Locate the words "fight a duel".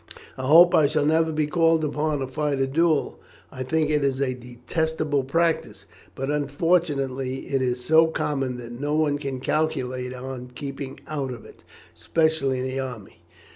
2.27-3.19